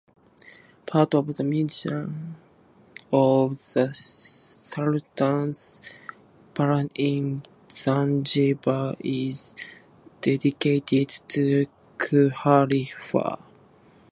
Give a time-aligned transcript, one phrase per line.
[0.87, 2.35] Part of the museum
[3.13, 5.79] of the Sultan's
[6.55, 9.53] Palace in Zanzibar is
[10.21, 11.67] dedicated to
[11.99, 13.47] Khalifa.